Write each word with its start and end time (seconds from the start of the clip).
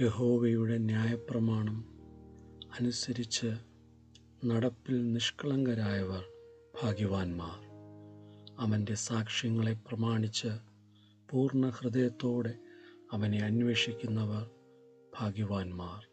യഹോവയുടെ 0.00 0.78
ന്യായപ്രമാണം 0.78 1.84
അനുസരിച്ച് 2.80 3.54
നടപ്പിൽ 4.44 5.12
നിഷ്കളങ്കരായവർ 5.12 6.24
ഭാഗ്യവാന്മാർ. 6.82 7.66
അവന്റെ 8.58 8.94
സാക്ഷ്യങ്ങളെ 8.94 9.72
പ്രമാണിച്ച് 9.72 10.48
പൂർണ 11.30 11.68
ഹൃദയത്തോടെ 11.68 12.58
അവനെ 13.12 13.38
അന്വേഷിക്കുന്നവർ 13.38 14.50
ഭാഗ്യവാന്മാർ. 15.20 16.06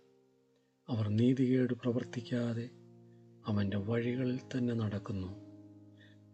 അവർ 0.90 1.08
നീതികേട് 1.08 1.74
പ്രവർത്തിക്കാതെ 1.74 2.70
അവന്റെ 3.48 3.78
വഴികളിൽ 3.78 4.38
തന്നെ 4.38 4.74
നടക്കുന്നു. 4.74 5.40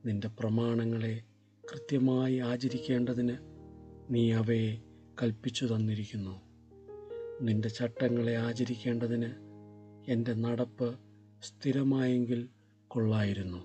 നിന്റെ 0.05 0.27
പ്രമാണങ്ങളെ 0.27 1.23
കൃത്യമായി 1.71 2.37
ആചരിക്കേണ്ടതിന് 2.37 3.37
നീ 4.09 4.31
അവയെ 4.31 4.81
കൽപ്പിച്ചു 5.21 5.65
തന്നിരിക്കുന്നു. 5.65 6.44
നിന്റെ 7.41 7.69
ചട്ടങ്ങളെ 7.69 8.37
ആചരിക്കേണ്ടതിന് 8.37 9.31
എന്റെ 10.07 10.33
നടപ്പ് 10.33 10.99
സ്ഥിരമായെങ്കിൽ 11.43 12.49
കൊള്ളായിരുന്നു. 12.87 13.57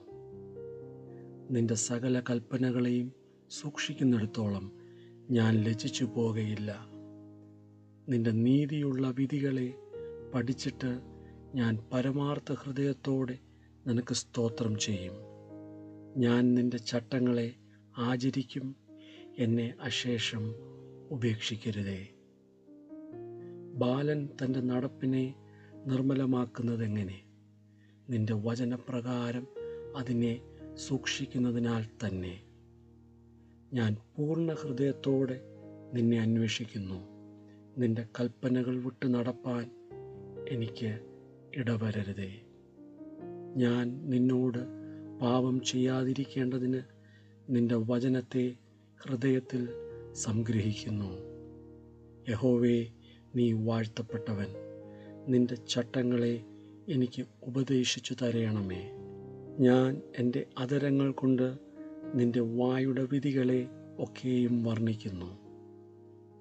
നിന്റെ 1.50 1.74
സകല 1.74 2.22
കൽപ്പനകളെയും 2.30 3.12
സൂക്ഷിക്കുന്നിടത്തോളം 3.50 4.72
ഞാൻ 5.30 5.54
ലജിച്ചു 5.56 6.04
പോകയില്ല. 6.04 6.76
നിന്റെ 8.08 8.30
നീതിയുള്ള 8.30 9.10
വിധികളെ 9.10 9.74
പഠിച്ചിട്ട് 10.34 11.00
ഞാൻ 11.54 11.78
പരമാർത്ഥ 11.92 12.52
ഹൃദയത്തോടെ 12.52 13.38
നിനക്ക് 13.86 14.14
സ്തോത്രം 14.14 14.78
ചെയ്യും. 14.78 15.14
ഞാൻ 16.16 16.54
നിന്റെ 16.54 16.76
ചട്ടങ്ങളെ 16.76 17.54
ആചരിക്കും 17.98 18.76
എന്നെ 19.38 19.74
അശേഷം 19.80 20.54
ഉപേക്ഷിക്കരുതേ. 21.10 22.08
ബാലൻ 23.80 24.28
തന്റെ 24.42 24.60
നടപ്പിനെ 24.60 25.34
നിർമ്മലമാക്കുന്നത് 25.86 26.84
എങ്ങനെ 26.84 27.22
നിന്റെ 28.10 28.34
വചനപ്രകാരം 28.34 29.46
അതിനെ 29.96 30.40
സൂക്ഷിക്കുന്നതിനാൽ 30.74 32.06
തന്നെ. 32.06 32.40
ഞാൻ 33.72 33.96
പൂർണ 34.16 34.52
ഹൃദയത്തോടെ 34.52 35.40
നിന്നെ 35.94 36.20
അന്വേഷിക്കുന്നു. 36.20 37.08
നിന്റെ 37.78 38.06
കൽപ്പനകൾ 38.20 38.82
വിട്ട് 38.82 39.14
നടപ്പാൻ 39.14 39.70
എനിക്ക് 40.48 41.00
ഇടവരരുതേ. 41.54 42.40
ഞാൻ 43.56 44.10
നിന്നോട് 44.10 44.58
പാപം 45.22 45.60
ചെയ്യാതിരിക്കേണ്ടതിന് 45.60 46.80
നിന്റെ 47.50 47.74
വചനത്തെ 47.74 48.54
ഹൃദയത്തിൽ 49.02 49.68
സംഗ്രഹിക്കുന്നു. 50.12 51.18
യഹോവേ 52.28 52.86
നീ 53.36 53.52
വാഴ്ത്തപ്പെട്ടവൻ. 53.52 54.46
നിന്റെ 55.28 55.54
ചട്ടങ്ങളെ 55.54 56.44
എനിക്ക് 56.88 57.26
ഉപദേശിച്ചു 57.42 58.16
തരയണമേ 58.22 58.90
ഞാൻ 59.58 60.02
എന്റെ 60.18 60.46
അതരങ്ങൾ 60.58 61.12
കൊണ്ട് 61.12 61.58
നിന്റെ 62.14 62.40
വായുടെ 62.40 63.04
വിധികളെ 63.04 63.68
ഒക്കെയും 63.98 64.62
വർണിക്കുന്നു. 64.62 65.38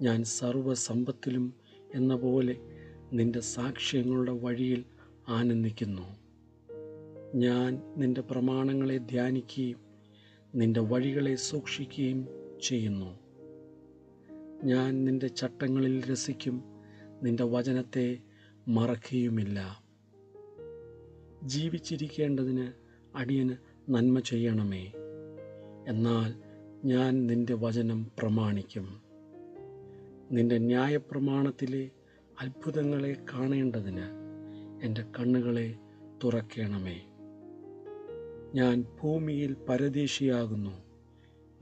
ഞാൻ 0.02 0.24
സർവസമ്പത്തിലും 0.24 1.54
എന്ന 1.96 2.16
പോലെ 2.16 2.58
നിന്റെ 3.14 3.40
സാക്ഷ്യങ്ങളുടെ 3.40 4.32
വഴിയിൽ 4.32 4.86
ആനന്ദിക്കുന്നു. 5.28 6.20
ഞാൻ 7.36 7.82
നിന്റെ 7.98 8.22
പ്രമാണങ്ങളെ 8.22 8.98
ധ്യാനിക്കുകയും 8.98 9.80
നിന്റെ 10.56 10.80
വഴികളെ 10.80 11.36
സൂക്ഷിക്കുകയും 11.36 12.28
ചെയ്യുന്നു. 12.64 13.20
ഞാൻ 14.64 15.04
നിന്റെ 15.04 15.28
ചട്ടങ്ങളിൽ 15.28 16.12
രസിക്കും. 16.12 16.69
നിന്റെ 17.24 17.44
വചനത്തെ 17.44 18.18
മറക്കുകയുമില്ല 18.68 19.84
ജീവിച്ചിരിക്കേണ്ടതിന് 21.44 22.72
അടിയന് 23.16 23.56
നന്മ 23.90 24.20
ചെയ്യണമേ. 24.20 24.92
എന്നാൽ 25.88 26.36
ഞാൻ 26.86 27.28
നിന്റെ 27.28 27.54
വചനം 27.54 28.12
പ്രമാണിക്കും. 28.20 29.02
നിന്റെ 30.32 30.58
ന്യായപ്രമാണത്തിലെ 30.58 31.90
അത്ഭുതങ്ങളെ 32.42 33.18
കാണേണ്ടതിന് 33.34 34.06
എന്റെ 34.84 35.04
കണ്ണുകളെ 35.20 35.76
തുറക്കണമേ. 36.24 36.98
ഞാൻ 38.56 38.86
ഭൂമിയിൽ 39.02 39.56
പരദേശിയാകുന്നു. 39.70 40.90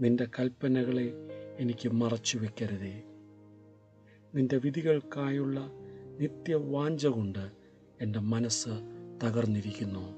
നിന്റെ 0.01 0.27
കൽപ്പനകളെ 0.39 1.13
എനിക്ക് 1.57 1.89
മറച്ചു 1.89 2.37
വെക്കരുതേ 2.37 3.03
നിന്റെ 4.35 4.57
വിധികൾക്കായുള്ള 4.57 5.71
നിത്യവാഞ്ച 6.19 7.05
കൊണ്ട് 7.05 7.51
എന്റെ 8.01 8.19
മനസ്സ് 8.19 8.69
തകർന്നിരിക്കുന്നു. 9.23 10.13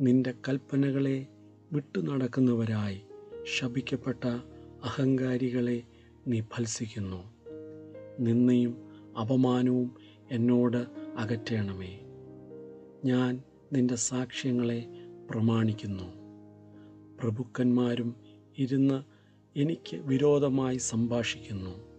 നിന്റെ 0.00 0.34
കൽപ്പനകളെ 0.48 1.26
വിട്ടു 1.72 2.00
നടക്കുന്നവരായി 2.00 3.00
ശപിക്കപ്പെട്ട 3.44 4.24
അഹങ്കാരികളെ 4.84 5.82
നീ 6.26 6.40
ഭത്സിക്കുന്നു 6.40 7.22
നിന്നയും 8.18 8.76
അപമാനവും 9.20 9.94
എന്നോട് 10.30 10.86
അകറ്റണമേ. 11.16 12.00
ഞാൻ 13.04 13.42
നിന്റെ 13.72 13.94
സാക്ഷ്യങ്ങളെ 13.94 14.88
പ്രമാണിക്കുന്നു. 15.30 16.04
പ്രഭുക്കന്മാരും 17.20 18.16
ഇരുന്ന് 18.58 19.02
എനിക്ക് 19.58 19.96
വിരോധമായി 19.96 20.76
സംഭാഷിക്കുന്നു. 20.76 21.89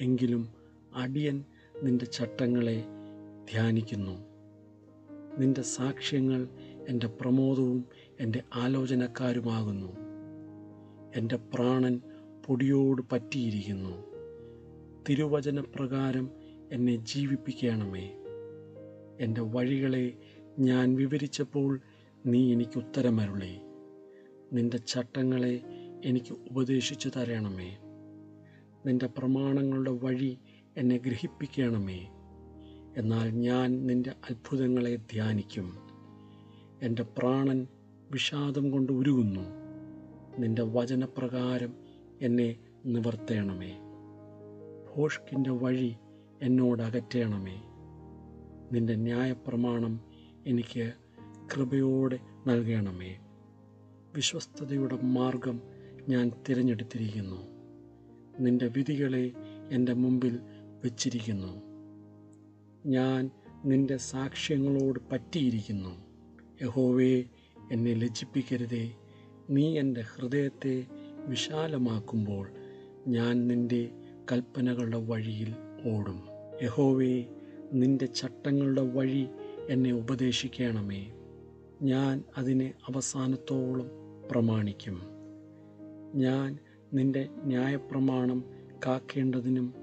എങ്കിലും 0.00 0.48
അടിയൻ 0.94 1.44
നിന്റെ 1.82 2.04
ചട്ടങ്ങളെ 2.04 2.84
ധ്യാനിക്കുന്നു. 3.52 4.24
നിന്റെ 5.38 5.62
സാക്ഷ്യങ്ങൾ 5.62 6.48
എന്റെ 6.88 7.06
പ്രമോദവും 7.06 7.84
എന്റെ 8.20 8.42
ആലോചനക്കാരുമാകുന്നു. 8.54 9.92
എന്റെ 11.16 11.36
പ്രാണൻ 11.36 12.00
പൊടിയോട് 12.46 13.02
പറ്റിയിരിക്കുന്നു. 13.12 14.06
തിരുവചനപ്രകാരം 15.08 16.30
എന്നെ 16.72 16.96
ജീവിപ്പിക്കണമേ. 16.96 18.12
എന്റെ 19.20 19.40
വഴികളെ 19.40 20.12
ഞാൻ 20.58 20.94
വിവരിച്ചപ്പോൾ 20.94 21.80
നീ 22.26 22.52
എനിക്ക് 22.52 22.78
ഉത്തരമരുളി. 22.78 23.60
നിന്റെ 24.52 24.76
ചട്ടങ്ങളെ 24.76 25.60
എനിക്ക് 26.04 26.32
ഉപദേശിച്ചു 26.50 27.10
തരണമേ. 27.16 27.78
നിന്റെ 28.86 29.06
പ്രമാണങ്ങളുടെ 29.06 29.90
വഴി 29.90 30.38
എന്നെ 30.76 30.96
ഗ്രഹിപ്പിക്കണമേ. 30.96 32.08
എന്നാൽ 32.96 33.30
ഞാൻ 33.30 33.86
നിന്റെ 33.86 34.10
അത്ഭുതങ്ങളെ 34.10 34.96
ധ്യാനിക്കും. 34.96 35.78
എന്റെ 36.82 37.02
പ്രാണൻ 37.02 37.66
വിഷാദം 38.10 38.70
കൊണ്ട് 38.70 38.92
ഉരുകുന്നു. 38.92 39.40
നിന്റെ 40.38 40.62
വചനപ്രകാരം 40.62 41.74
എന്നെ 42.22 42.56
നിവർത്തേണമേ. 42.86 43.78
ഭോഷ്കിന്റെ 44.94 45.50
വഴി 45.50 45.96
എന്നോട് 46.42 46.82
അകറ്റേണമേ. 46.82 47.62
നിന്റെ 48.72 48.94
ന്യായപ്രമാണം 48.94 50.00
എനിക്ക് 50.46 50.92
കൃപയോടെ 51.54 52.18
നൽകണമേ. 52.46 53.18
വിശ്വസ്തതയുടെ 54.14 54.98
മാർഗം 55.02 55.60
ഞാൻ 56.08 56.32
തിരഞ്ഞെടുത്തിരിക്കുന്നു. 56.48 57.49
നിന്റെ 58.38 58.66
വിധികളെ 58.66 59.32
എന്റെ 59.70 59.92
മുമ്പിൽ 59.92 60.38
വച്ചിരിക്കുന്നു. 60.84 61.62
ഞാൻ 62.86 63.30
നിന്റെ 63.64 63.96
സാക്ഷ്യങ്ങളോട് 63.96 65.00
പറ്റിയിരിക്കുന്നു. 65.12 66.04
യഹോവേ 66.62 67.24
എന്നെ 67.72 67.94
ലജ്ജിപ്പിക്കരുതേ. 67.94 68.92
നീ 69.50 69.78
എന്റെ 69.78 70.00
ഹൃദയത്തെ 70.00 70.86
വിശാലമാക്കുമ്പോൾ 71.26 72.50
ഞാൻ 73.08 73.48
നിന്റെ 73.48 73.90
കൽപ്പനകളുടെ 74.32 74.98
വഴിയിൽ 74.98 75.54
ഓടും. 75.94 76.22
യഹോവേ 76.62 77.24
നിന്റെ 77.72 78.06
ചട്ടങ്ങളുടെ 78.06 78.82
വഴി 78.82 79.26
എന്നെ 79.68 79.92
ഉപദേശിക്കണമേ. 79.92 81.12
ഞാൻ 81.82 82.24
അതിനെ 82.36 82.74
അവസാനത്തോളം 82.88 83.90
പ്രമാണിക്കും. 84.30 85.02
ഞാൻ 86.14 86.58
നിന്റെ 86.92 87.28
ന്യായപ്രമാണം 87.30 88.44
കാക്കേണ്ടതിനും 88.86 89.74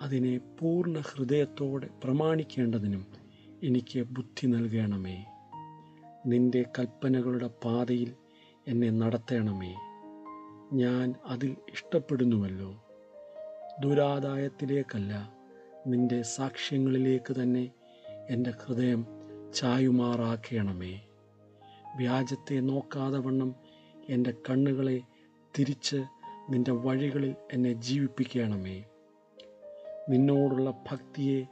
അതിനെ 0.00 0.40
പൂർണ 0.58 1.00
ഹൃദയത്തോടെ 1.00 1.88
പ്രമാണിക്കേണ്ടതിനും 2.04 3.06
എനിക്ക് 3.62 4.02
ബുദ്ധി 4.02 4.46
നൽകണമേ. 4.46 5.24
നിന്റെ 6.26 6.64
കൽപ്പനകളുടെ 6.78 7.50
പാതയിൽ 7.64 8.14
എന്നെ 8.66 8.90
നടത്തണമേ. 8.90 9.74
ഞാൻ 10.72 11.14
അതിൽ 11.26 11.56
ഇഷ്ടപ്പെടുന്നുവല്ലോ. 11.72 12.84
ദുരാദായത്തിലേക്കല്ല 13.80 15.32
നിന്റെ 15.86 16.22
സാക്ഷ്യങ്ങളിലേക്ക് 16.22 17.36
തന്നെ 17.42 17.70
എന്റെ 18.30 18.50
ഹൃദയം 18.50 19.06
ചായുമാറാക്കണമേ. 19.54 21.00
വ്യാജത്തെ 21.96 22.60
നോക്കാതെ 22.60 23.18
വണ്ണം 23.18 23.54
എന്റെ 24.08 24.34
കണ്ണുകളെ 24.50 25.00
തിരിച്ച് 25.58 26.04
നിന്റെ 26.50 26.72
വഴികളിൽ 26.72 27.34
എന്നെ 27.52 27.72
ജീവിപ്പിക്കണമേ. 27.72 28.84
നിന്നോടുള്ള 30.08 30.70
ഭക്തിയെ 30.70 31.44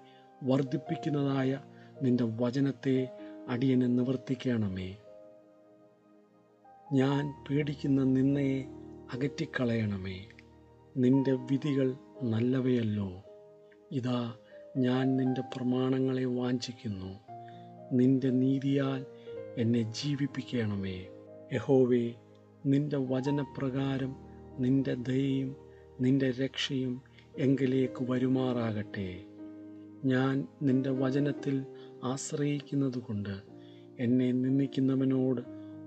വർദ്ധിപ്പിക്കുന്നതായ 0.42 1.60
നിന്റെ 2.02 2.24
വചനത്തെ 2.24 3.08
അടിയനെ 3.48 3.86
നിവർത്തിക്കണമേ. 3.86 4.96
ഞാൻ 6.92 7.44
പേടിക്കുന്ന 7.50 8.02
നിന്നയെ 8.02 8.64
അകറ്റിക്കളയണമേ. 9.12 10.16
നിന്റെ 10.96 11.32
വിധികൾ 11.32 11.94
നല്ലവയല്ലോ. 12.22 13.22
ഇതാ 13.92 14.34
ഞാൻ 14.76 15.16
നിന്റെ 15.16 15.40
പ്രമാണങ്ങളെ 15.40 16.24
വാഞ്ചിക്കുന്നു. 16.24 17.20
നിന്റെ 17.92 18.30
നീതിയാൽ 18.30 19.06
എന്നെ 19.56 19.82
ജീവിപ്പിക്കണമേ. 19.82 21.06
യഹോവേ 21.52 22.14
നിന്റെ 22.66 22.96
വചനപ്രകാരം 22.96 24.25
നിന്റെ 24.58 24.94
ദയയും 24.94 25.56
നിന്റെ 26.00 26.30
രക്ഷയും 26.30 27.02
എങ്കിലേക്ക് 27.38 28.10
വരുമാറാകട്ടെ. 28.10 29.24
ഞാൻ 30.04 30.48
നിന്റെ 30.62 30.90
വചനത്തിൽ 30.90 31.64
ആശ്രയിക്കുന്നതുകൊണ്ട് 32.04 33.42
എന്നെ 33.98 34.32
നിന്ദിക്കുന്നവനോട് 34.32 35.40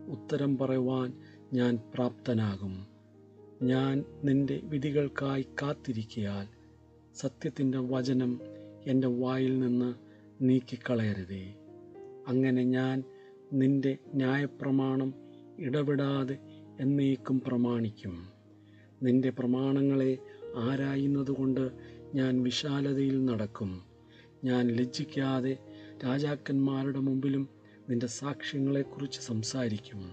ഉത്തരം 0.09 0.57
പറയുവാൻ 0.57 1.13
ഞാൻ 1.53 1.79
പ്രാപ്തനാകും. 1.93 2.87
ഞാൻ 3.63 4.05
നിന്റെ 4.23 4.61
വിധികൾക്കായി 4.63 5.45
കാത്തിരിക്കയാൽ 5.61 6.47
സത്യത്തിന്റെ 7.15 7.77
വചനം 7.77 8.41
എന്റെ 8.87 9.07
വായിൽ 9.07 9.59
നിന്ന് 9.59 9.93
നീക്കിക്കളയരുതേ. 10.41 11.53
അങ്ങനെ 12.27 12.63
ഞാൻ 12.63 13.03
നിന്റെ 13.53 13.97
ന്യായപ്രമാണം 14.13 15.13
ഇടപെടാതെ 15.59 16.37
എന്നേക്കും 16.79 17.41
പ്രമാണിക്കും. 17.47 18.38
നിന്റെ 19.03 19.29
പ്രമാണങ്ങളെ 19.29 20.17
ആരായുന്നതുകൊണ്ട് 20.55 21.71
ഞാൻ 22.15 22.43
വിശാലതയിൽ 22.43 23.25
നടക്കും. 23.25 23.81
ഞാൻ 24.43 24.67
ലജ്ജിക്കാതെ 24.67 25.57
രാജാക്കന്മാരുടെ 26.03 26.99
മുമ്പിലും 26.99 27.49
നിന്റെ 27.89 28.07
സാക്ഷ്യങ്ങളെക്കുറിച്ച് 28.07 29.19
സംസാരിക്കും. 29.21 30.11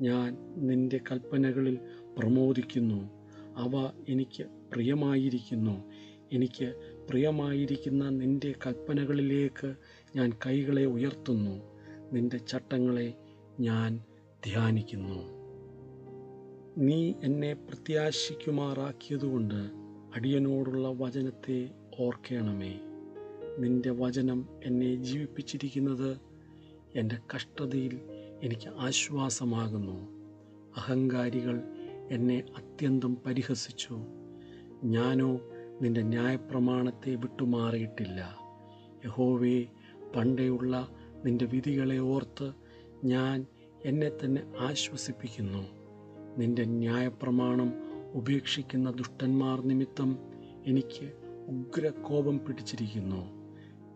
ഞാൻ 0.00 0.36
നിന്റെ 0.56 1.00
കൽപ്പനകളിൽ 1.12 1.78
പ്രമോദിക്കുന്നു. 2.18 3.10
അവ 3.56 3.92
എനിക്ക് 4.08 4.44
പ്രിയമായിരിക്കുന്നു. 4.72 5.92
എനിക്ക് 6.32 6.74
പ്രിയമായിരിക്കുന്ന 7.08 8.08
നിന്റെ 8.08 8.54
കൽപ്പനകളിലേക്ക് 8.66 9.74
ഞാൻ 10.16 10.32
കൈകളെ 10.46 10.84
ഉയർത്തുന്നു. 10.84 11.62
നിന്റെ 12.12 12.38
ചട്ടങ്ങളെ 12.38 13.14
ഞാൻ 13.60 14.00
ധ്യാനിക്കുന്നു. 14.44 15.39
നീ 16.78 17.14
എന്നെ 17.22 17.52
പ്രത്യാശിക്കുമാറാക്കിയതുകൊണ്ട് 17.52 19.70
അടിയനോടുള്ള 20.14 20.88
വചനത്തെ 20.88 21.70
ഓർക്കണമേ. 22.00 22.80
നിന്റെ 23.58 23.90
വചനം 23.90 24.48
എന്നെ 24.64 24.94
ജീവിപ്പിച്ചിരിക്കുന്നത് 24.94 26.20
എന്റെ 26.94 27.18
കഷ്ടതയിൽ 27.36 28.00
എനിക്ക് 28.42 28.68
ആശ്വാസമാകുന്നു. 28.68 30.08
അഹങ്കാരികൾ 30.76 31.62
എന്നെ 32.10 32.42
അത്യന്തം 32.56 33.18
പരിഹസിച്ചു. 33.26 33.94
ഞാനോ 34.84 35.40
നിന്റെ 35.82 36.02
ന്യായപ്രമാണത്തെ 36.02 37.14
വിട്ടുമാറിയിട്ടില്ല. 37.14 38.38
യഹോവേ 39.04 39.66
പണ്ടേയുള്ള 40.16 40.88
നിന്റെ 41.24 41.44
വിധികളെ 41.44 41.98
ഓർത്ത് 41.98 42.52
ഞാൻ 43.04 43.46
എന്നെ 43.84 44.08
തന്നെ 44.08 44.42
ആശ്വസിപ്പിക്കുന്നു. 44.58 45.79
നിന്റെ 46.38 46.64
ന്യായപ്രമാണം 46.64 47.72
ഉപേക്ഷിക്കുന്ന 48.12 48.90
ദുഷ്ടന്മാർ 48.90 49.64
നിമിത്തം 49.64 50.18
എനിക്ക് 50.66 51.12
ഉഗ്രകോപം 51.48 52.40
പിടിച്ചിരിക്കുന്നു. 52.44 53.40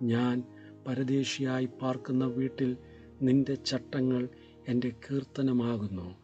ഞാൻ 0.03 0.43
പരദേശിയായി 0.87 1.69
പാർക്കുന്ന 1.83 2.25
വീട്ടിൽ 2.27 2.77
നിന്റെ 3.23 3.55
ചട്ടങ്ങൾ 3.55 4.29
എന്റെ 4.69 4.89
കീർത്തനമാകുന്നു. 4.89 6.17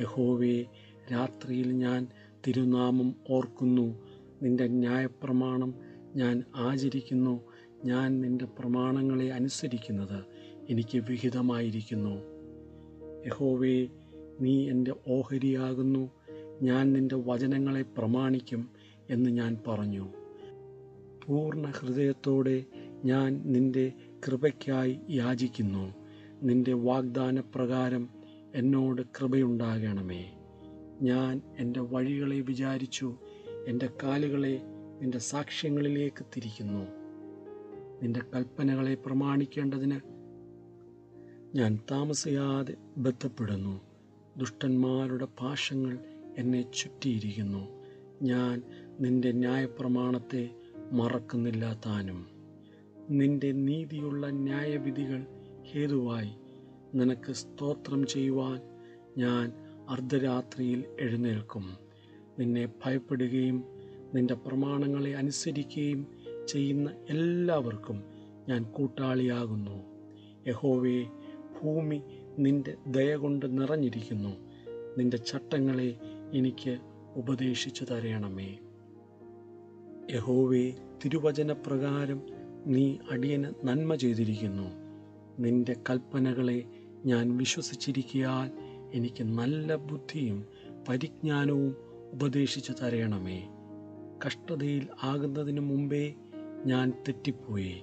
യഹോവേ 0.00 0.64
രാത്രിയിൽ 1.12 1.72
ഞാൻ 1.72 2.08
തിരുനാമം 2.46 3.14
ഓർക്കുന്നു. 3.30 3.98
നിന്റെ 4.42 4.66
ന്യായപ്രമാണം 4.66 5.74
ഞാൻ 6.16 6.44
ആചരിക്കുന്നു. 6.56 7.40
ഞാൻ 7.84 8.20
നിന്റെ 8.20 8.44
പ്രമാണങ്ങളെ 8.44 9.32
അനുസരിക്കുന്നത് 9.32 10.24
എനിക്ക് 10.70 10.98
വിഹിതമായിരിക്കുന്നു. 10.98 12.22
യഹോവേ 13.26 13.88
നീ 14.42 14.70
എന്റെ 14.70 14.94
ഓഹരിയാകുന്നു. 15.08 16.10
ഞാൻ 16.62 16.92
നിന്റെ 16.92 17.14
വചനങ്ങളെ 17.14 17.82
പ്രമാണിക്കും 17.82 18.68
എന്ന് 19.10 19.30
ഞാൻ 19.30 19.58
പറഞ്ഞു. 19.68 20.08
പൂർണ 21.26 21.70
ഹൃദയത്തോടെ 21.70 22.64
ഞാൻ 23.04 23.42
നിന്റെ 23.44 23.92
കൃപയ്ക്കായി 24.26 25.00
യാചിക്കുന്നു. 25.10 25.94
നിന്റെ 26.42 26.72
വാഗ്ദാനപ്രകാരം 26.72 28.08
എന്നോട് 28.54 29.02
കൃപയുണ്ടാകണമേ. 29.02 30.32
ഞാൻ 31.02 31.42
എന്റെ 31.58 31.80
വഴികളെ 31.80 32.40
വിചാരിച്ചു 32.40 33.16
എന്റെ 33.66 33.88
കാലുകളെ 34.02 34.62
നിന്റെ 35.00 35.18
സാക്ഷ്യങ്ങളിലേക്ക് 35.18 36.24
തിരിക്കുന്നു. 36.36 36.86
നിന്റെ 38.02 38.20
കൽപ്പനകളെ 38.34 38.94
പ്രമാണിക്കേണ്ടതിന് 38.94 40.00
ഞാൻ 41.54 41.78
താമസിയാതെ 41.90 42.74
ബന്ധപ്പെടുന്നു 42.96 43.91
ദുഷ്ടന്മാരുടെ 44.38 45.24
പാശങ്ങൾ 45.24 45.98
എന്നെ 46.38 46.62
ചുറ്റിയിരിക്കുന്നു. 46.62 47.68
ഞാൻ 48.22 48.62
നിന്റെ 49.00 49.32
ന്യായപ്രമാണത്തെ 49.32 50.50
മറക്കുന്നില്ല 50.92 51.80
താനും. 51.86 52.26
നിന്റെ 53.10 53.52
നീതിയുള്ള 53.52 54.30
ന്യായവിധികൾ 54.30 55.26
ഹേതുവായി 55.72 56.30
നിനക്ക് 56.94 57.32
സ്തോത്രം 57.32 58.06
ചെയ്യുവാൻ 58.06 58.60
ഞാൻ 59.18 59.52
അർദ്ധരാത്രിയിൽ 59.88 60.84
എഴുന്നേൽക്കും. 61.00 61.76
നിന്നെ 62.38 62.68
ഭയപ്പെടുകയും 62.84 63.64
നിന്റെ 64.14 64.34
പ്രമാണങ്ങളെ 64.34 65.14
അനുസരിക്കുകയും 65.14 66.06
ചെയ്യുന്ന 66.48 66.90
എല്ലാവർക്കും 67.08 68.02
ഞാൻ 68.48 68.64
കൂട്ടാളിയാകുന്നു. 68.64 69.82
യഹോവേ 70.48 71.04
ഭൂമി 71.62 72.02
നിന്റെ 72.38 72.74
ദയ 72.86 73.16
കൊണ്ട് 73.16 73.60
നിറഞ്ഞിരിക്കുന്നു. 73.60 74.36
നിന്റെ 74.98 75.16
ചട്ടങ്ങളെ 75.16 75.96
എനിക്ക് 76.32 76.78
ഉപദേശിച്ചു 77.14 77.84
തരണമേ. 77.84 78.58
യഹോവേ 80.10 80.72
തിരുവചനപ്രകാരം 81.04 82.22
നീ 82.66 82.96
അടിയന് 83.10 83.46
നന്മ 83.64 83.94
ചെയ്തിരിക്കുന്നു. 83.94 84.68
നിന്റെ 85.38 85.76
കൽപ്പനകളെ 85.90 86.64
ഞാൻ 87.04 87.36
വിശ്വസിച്ചിരിക്കയാൽ 87.36 88.50
എനിക്ക് 88.94 89.24
നല്ല 89.24 89.76
ബുദ്ധിയും 89.76 90.46
പരിജ്ഞാനവും 90.88 91.76
ഉപദേശിച്ചു 92.12 92.72
തരണമേ. 92.72 93.48
കഷ്ടതയിൽ 94.26 94.88
ആകുന്നതിന് 95.02 95.60
മുമ്പേ 95.60 96.14
ഞാൻ 96.66 96.90
തെറ്റിപ്പോയി. 96.90 97.82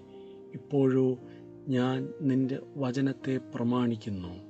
ഇപ്പോഴോ 0.54 1.20
ഞാൻ 1.68 2.14
നിന്റെ 2.22 2.60
വചനത്തെ 2.78 3.40
പ്രമാണിക്കുന്നു. 3.56 4.49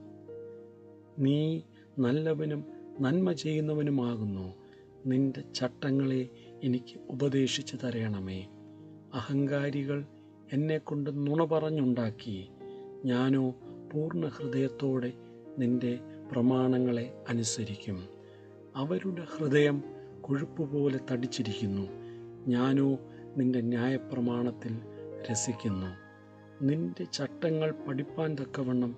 നീ 1.19 1.61
നല്ലവനും 1.99 2.65
നന്മ 3.01 3.31
ചെയ്യുന്നവനുമാകുന്നു. 3.31 4.53
നിന്റെ 5.05 5.41
ചട്ടങ്ങളെ 5.41 6.29
എനിക്ക് 6.63 6.99
ഉപദേശിച്ചു 7.09 7.75
തരണമേ. 7.75 8.47
അഹങ്കാരികൾ 9.13 10.05
എന്നെക്കൊണ്ട് 10.53 11.27
നുണ 11.27 11.45
പറഞ്ഞുണ്ടാക്കി. 11.45 12.49
ഞാനോ 13.05 13.55
പൂർണ 13.93 14.27
ഹൃദയത്തോടെ 14.27 15.13
നിന്റെ 15.57 15.99
പ്രമാണങ്ങളെ 16.31 17.23
അനുസരിക്കും. 17.29 18.03
അവരുടെ 18.75 19.25
ഹൃദയം 19.37 19.83
കൊഴുപ്പുപോലെ 20.21 20.99
തടിച്ചിരിക്കുന്നു. 21.11 21.87
ഞാനോ 22.47 22.99
നിന്റെ 23.37 23.61
ന്യായപ്രമാണത്തിൽ 23.61 24.77
രസിക്കുന്നു. 25.31 25.87
നിന്റെ 26.63 27.03
ചട്ടങ്ങൾ 27.03 27.73
പഠിപ്പാൻ 27.87 28.35
തക്കവണ്ണം 28.35 28.95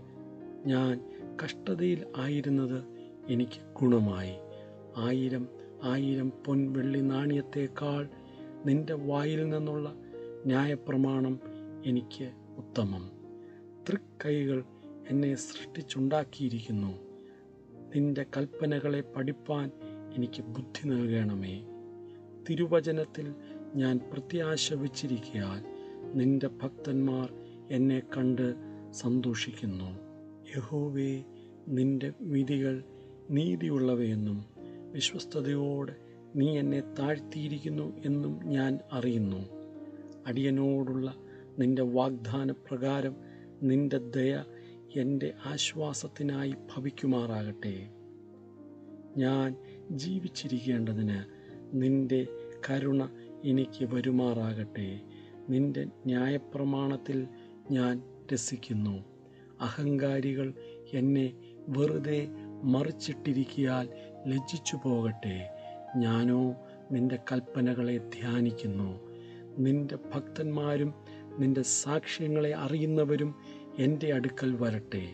ഞാൻ 0.66 1.11
കഷ്ടതയിൽ 1.44 2.06
ആയിരുന്നത് 2.18 2.84
എനിക്ക് 3.28 3.82
ഗുണമായി. 3.82 4.34
ആയിരം 4.98 5.48
ആയിരം 5.84 6.32
പൊൻ 6.46 6.74
വെള്ളി 6.74 7.00
നാണയത്തേക്കാൾ 7.00 8.10
നിന്റെ 8.66 8.94
വായിൽ 8.94 9.50
നിന്നുള്ള 9.50 9.94
ന്യായപ്രമാണം 10.46 11.40
എനിക്ക് 11.86 12.32
ഉത്തമം. 12.58 13.12
തൃക്കൈകൾ 13.90 14.64
എന്നെ 15.10 15.36
സൃഷ്ടിച്ചുണ്ടാക്കിയിരിക്കുന്നു. 15.36 16.98
നിന്റെ 17.96 18.26
കൽപ്പനകളെ 18.38 19.02
പഠിപ്പാൻ 19.02 19.72
എനിക്ക് 20.16 20.44
ബുദ്ധി 20.44 20.88
നൽകണമേ. 20.88 21.66
തിരുവചനത്തിൽ 22.50 23.34
ഞാൻ 23.76 24.00
പ്രത്യാശ 24.14 24.74
വച്ചിരിക്കയാൽ 24.74 25.66
നിന്റെ 26.18 26.48
ഭക്തന്മാർ 26.48 27.34
എന്നെ 27.72 28.02
കണ്ട് 28.18 28.56
സന്തോഷിക്കുന്നു. 28.92 30.11
യഹോവേ 30.58 31.24
നിന്റെ 31.68 32.14
വിധികൾ 32.22 32.84
നീതിയുള്ളവയെന്നും 33.30 34.46
വിശ്വസ്തയോടെ 34.92 35.96
നീ 36.36 36.58
എന്നെ 36.58 36.82
താഴ്ത്തിയിരിക്കുന്നു 37.00 38.02
എന്നും 38.06 38.40
ഞാൻ 38.46 38.80
അറിയുന്നു. 38.92 39.50
അടിയനോടുള്ള 40.28 41.14
നിന്റെ 41.60 41.82
വാഗ്ദാന 41.82 42.52
പ്രകാരം 42.52 43.16
നിന്റെ 43.62 43.98
ദയ 43.98 44.44
എന്റെ 44.96 45.34
ആശ്വാസത്തിനായി 45.46 46.52
ഭവിക്കുമാറാകട്ടെ. 46.52 47.90
ഞാൻ 49.18 49.56
ജീവിച്ചിരിക്കേണ്ടതിന് 49.92 51.24
നിന്റെ 51.74 52.28
കരുണ 52.70 53.10
എനിക്ക് 53.44 53.86
വരുമാറാകട്ടെ. 53.86 55.02
നിന്റെ 55.50 55.86
ന്യായപ്രമാണത്തിൽ 56.06 57.28
ഞാൻ 57.72 58.02
രസിക്കുന്നു. 58.34 59.11
അഹങ്കാരികൾ 59.62 60.54
എന്നെ 60.94 61.34
വെറുതെ 61.68 62.28
മറിച്ചിട്ടിരിക്കിയാൽ 62.64 63.90
ലജ്ജിച്ചു 64.28 64.80
പോകട്ടെ. 64.84 65.50
ഞാനോ 65.98 66.56
നിന്റെ 66.92 67.20
കൽപ്പനകളെ 67.32 67.98
ധ്യാനിക്കുന്നു. 67.98 69.00
നിന്റെ 69.58 69.96
ഭക്തന്മാരും 69.96 70.94
നിന്റെ 71.40 71.62
സാക്ഷ്യങ്ങളെ 71.62 72.56
അറിയുന്നവരും 72.56 73.36
എന്റെ 73.80 74.14
അടുക്കൽ 74.14 74.56
വരട്ടെ. 74.56 75.10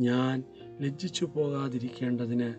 ഞാൻ 0.00 0.44
ലജ്ജിച്ചു 0.80 1.24
പോകാതിരിക്കേണ്ടതിന് 1.24 2.54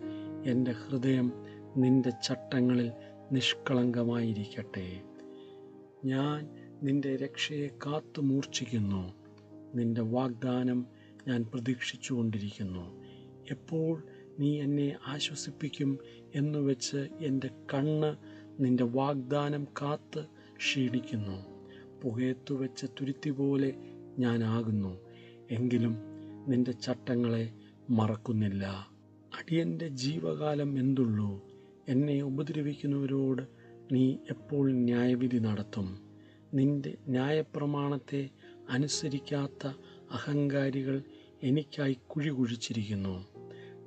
എന്റെ 0.48 0.70
ഹൃദയം 0.70 1.32
നിന്റെ 1.76 2.10
ചട്ടങ്ങളിൽ 2.10 2.92
നിഷ്കളങ്കമായിരിക്കട്ടെ. 3.32 5.00
ഞാൻ 6.04 6.48
നിന്റെ 6.82 7.16
രക്ഷയെ 7.16 7.68
കാത്തു 7.86 8.20
മൂർച്ഛിക്കുന്നു. 8.20 9.12
നിന്റെ 9.74 10.00
വാഗ്ദാനം 10.00 10.86
ഞാൻ 11.28 11.44
പ്രതീക്ഷിച്ചുകൊണ്ടിരിക്കുന്നു. 11.54 13.02
എപ്പോൾ 13.50 14.02
നീ 14.38 14.60
എന്നെ 14.60 14.96
ആശ്വസിപ്പിക്കും 15.06 15.98
എന്ന് 16.34 16.58
വെച്ച് 16.58 17.08
എന്റെ 17.20 17.50
കണ്ണ് 17.74 18.16
നിന്റെ 18.62 18.84
വാഗ്ദാനം 18.84 19.64
കാത്ത് 19.64 20.24
ക്ഷീണിക്കുന്നു. 20.56 21.56
പുകയത്തു 22.02 22.54
വെച്ച 22.54 22.84
തുരുത്തി 22.84 23.30
പോലെ 23.30 23.74
ഞാനാകുന്നു. 24.18 24.98
എങ്കിലും 25.50 25.96
നിന്റെ 26.48 26.72
ചട്ടങ്ങളെ 26.72 27.52
മറക്കുന്നില്ല. 27.90 28.66
അടിയന്റെ 29.38 29.88
ജീവകാലം 29.88 30.78
എന്തുള്ളൂ? 30.78 31.42
എന്നെ 31.88 32.22
ഉപദ്രവിക്കുന്നവരോട് 32.22 33.42
നീ 33.92 34.16
എപ്പോൾ 34.30 34.72
ന്യായവിധി 34.72 35.38
നടത്തും? 35.38 35.98
നിന്റെ 36.54 36.96
ന്യായപ്രമാണത്തെ 37.08 38.30
അനുസരിക്കാത്ത 38.70 39.66
അഹങ്കാരികൾ 40.10 41.02
എനിക്കായി 41.46 41.98
കുഴി 42.06 42.28
കുഴിച്ചിരിക്കുന്നു. 42.28 43.26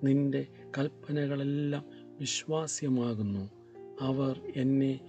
നിന്റെ 0.03 0.47
കൽപ്പനകളെല്ലാം 0.77 1.85
വിശ്വാസ്യമാകുന്നു. 2.19 3.49
അവർ 4.01 4.53
എന്നെ 4.55 4.99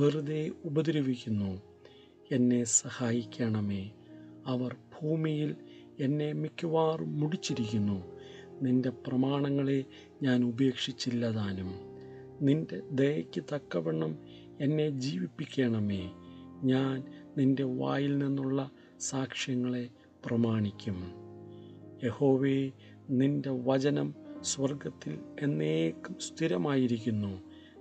വെറുതെ 0.00 0.50
ഉപദ്രവിക്കുന്നു. 0.64 1.62
എന്നെ 2.32 2.64
സഹായിക്കണമേ. 2.64 3.90
അവർ 4.46 4.72
ഭൂമിയിൽ 4.72 5.56
എന്നെ 6.00 6.32
മിക്കവാറും 6.32 7.20
മുടിച്ചിരിക്കുന്നു. 7.20 8.04
നിന്റെ 8.62 8.90
പ്രമാണങ്ങളെ 8.90 9.84
ഞാൻ 10.22 10.44
ഉപേക്ഷിച്ചില്ല 10.44 11.30
താനും 11.30 11.74
നിന്റെ 12.42 12.82
ദയയ്ക്ക് 12.90 13.44
തക്കവണ്ണം 13.54 14.18
എന്നെ 14.60 14.90
ജീവിപ്പിക്കണമേ. 14.90 16.10
ഞാൻ 16.62 17.04
നിന്റെ 17.38 17.64
വായിൽ 17.64 18.18
നിന്നുള്ള 18.18 18.70
സാക്ഷ്യങ്ങളെ 19.00 19.88
പ്രമാണിക്കും. 20.26 21.29
യഹോവേ 22.04 22.70
നിന്റെ 23.10 23.50
വചനം 23.50 24.14
സ്വർഗത്തിൽ 24.40 25.18
എന്നേക്കും 25.40 26.18
സ്ഥിരമായിരിക്കുന്നു. 26.18 27.40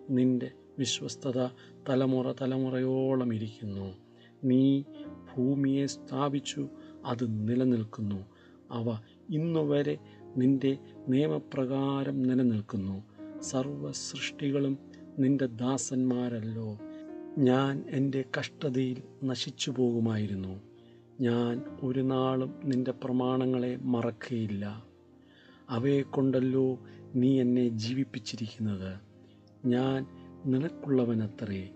നിന്റെ 0.09 0.51
വിശ്വസ്തത 0.79 1.47
തലമുറ 1.89 2.31
തലമുറയോളം 2.31 3.33
ഇരിക്കുന്നു. 3.33 3.95
നീ 4.43 4.83
ഭൂമിയെ 5.05 5.85
സ്ഥാപിച്ചു 5.85 6.69
അത് 7.05 7.49
നിലനിൽക്കുന്നു. 7.49 8.25
അവ 8.71 8.97
ഇന്നുവരെ 9.29 9.97
നിന്റെ 10.37 10.77
നിയമപ്രകാരം 11.07 12.21
നിലനിൽക്കുന്നു. 12.21 13.03
സർവ 13.41 13.91
സൃഷ്ടികളും 13.91 14.77
നിന്റെ 15.19 15.45
ദാസന്മാരല്ലോ. 15.45 16.77
ഞാൻ 17.37 17.85
എന്റെ 17.89 18.25
കഷ്ടതയിൽ 18.39 19.01
നശിച്ചു 19.23 19.71
പോകുമായിരുന്നു 19.71 20.68
ഞാൻ 21.21 21.61
ഒരു 21.83 21.99
നാളും 21.99 22.59
നിന്റെ 22.65 22.91
പ്രമാണങ്ങളെ 22.91 23.75
മറക്കുകയില്ല. 23.75 24.83
അവയെക്കൊണ്ടല്ലോ 25.69 26.79
നീ 27.15 27.41
എന്നെ 27.41 27.67
ജീവിപ്പിച്ചിരിക്കുന്നത്. 27.67 28.99
ഞാൻ 29.65 30.05
നിനക്കുള്ളവനത്രേ. 30.45 31.69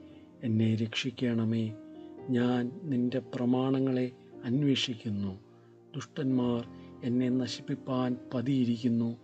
എന്നെ 0.43 0.75
രക്ഷിക്കണമേ. 0.75 1.73
ഞാൻ 2.29 2.71
നിന്റെ 2.83 3.19
പ്രമാണങ്ങളെ 3.19 4.11
അന്വേഷിക്കുന്നു. 4.43 5.39
ദുഷ്ടന്മാർ 5.95 6.67
എന്നെ 7.03 7.29
നശിപ്പിപ്പാൻ 7.29 8.17
പതിയിരിക്കുന്നു. 8.33 9.17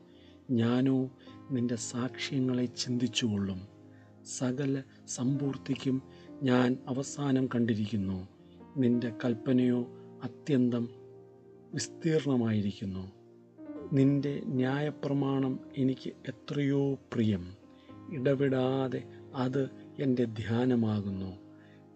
ഞാനോ 0.51 1.09
നിന്റെ 1.51 1.75
സാക്ഷ്യങ്ങളെ 1.75 2.65
ചിന്തിച്ചുകൊള്ളും. 2.65 3.61
സകല 4.38 4.81
സമ്പൂർത്തിക്കും 5.07 6.01
ഞാൻ 6.43 6.77
അവസാനം 6.88 7.47
കണ്ടിരിക്കുന്നു. 7.47 8.27
നിന്റെ 8.77 9.13
കൽപ്പനയോ 9.25 9.99
അത്യന്തം 10.23 10.89
വിസ്തീർണമായിരിക്കുന്നു. 11.73 13.11
നിന്റെ 13.93 14.41
ന്യായപ്രമാണം 14.45 15.59
എനിക്ക് 15.77 16.09
എത്രയോ 16.27 16.93
പ്രിയം. 16.93 17.55
ഇടവിടാതെ 18.11 19.03
അത് 19.35 19.69
എന്റെ 19.99 20.25
ധ്യാനമാകുന്നു. 20.25 21.38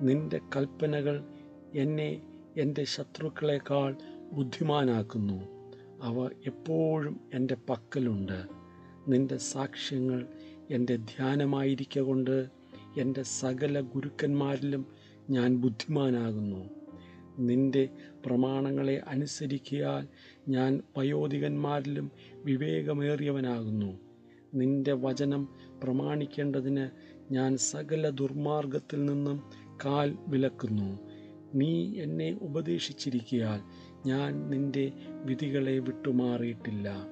നിന്റെ 0.01 0.39
കൽപ്പനകൾ 0.55 1.23
എന്നെ 1.75 2.21
എന്റെ 2.57 2.83
ശത്രുക്കളെക്കാൾ 2.83 3.95
ബുദ്ധിമാനാക്കുന്നു. 4.33 5.43
അവ 6.01 6.29
എപ്പോഴും 6.45 7.19
എന്റെ 7.33 7.57
പക്കലുണ്ട്. 7.69 8.45
നിന്റെ 9.07 9.37
സാക്ഷ്യങ്ങൾ 9.37 10.27
എന്റെ 10.71 10.95
ധ്യാനമായിരിക്കൊണ്ട് 10.95 12.47
എന്റെ 12.97 13.23
സകല 13.23 13.81
ഗുരുക്കന്മാരിലും 13.81 14.85
ഞാൻ 15.29 15.55
ബുദ്ധിമാനാകുന്നു. 15.55 16.82
നിന്റെ 17.39 17.89
പ്രമാണങ്ങളെ 18.25 19.01
അനുസരിക്കിയാൽ 19.07 20.07
ഞാൻ 20.49 20.81
വയോധികന്മാരിലും 20.97 22.11
വിവേകമേറിയവനാകുന്നു. 22.35 23.99
നിന്റെ 24.53 24.93
വചനം 24.93 25.49
പ്രമാണിക്കേണ്ടതിന് 25.83 26.89
ഞാൻ 27.33 27.57
സകല 27.57 28.09
ദുർമാർഗത്തിൽ 28.09 29.05
നിന്നും 29.05 29.43
കാൽ 29.85 30.17
വിലക്കുന്നു. 30.27 30.99
നീ 31.55 31.99
എന്നെ 31.99 32.37
ഉപദേശിച്ചിരിക്കിയാൽ 32.41 33.61
ഞാൻ 34.05 34.49
നിന്റെ 34.49 34.91
വിധികളെ 35.25 35.79
വിട്ടുമാറിയിട്ടില്ല. 35.79 37.07